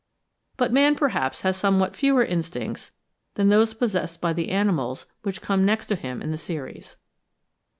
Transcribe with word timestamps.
But 0.57 0.73
man, 0.73 0.95
perhaps, 0.95 1.41
has 1.43 1.55
somewhat 1.57 1.95
fewer 1.95 2.25
instincts 2.25 2.91
than 3.35 3.49
those 3.49 3.75
possessed 3.75 4.19
by 4.19 4.33
the 4.33 4.49
animals 4.49 5.05
which 5.21 5.43
come 5.43 5.63
next 5.63 5.85
to 5.85 5.95
him 5.95 6.23
in 6.23 6.31
the 6.31 6.39
series. 6.39 6.97